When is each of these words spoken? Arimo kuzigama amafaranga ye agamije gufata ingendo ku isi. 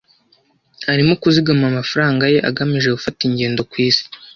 Arimo 0.91 1.13
kuzigama 1.21 1.63
amafaranga 1.71 2.23
ye 2.33 2.39
agamije 2.49 2.89
gufata 2.97 3.19
ingendo 3.27 3.59
ku 3.69 3.75
isi. 3.87 4.03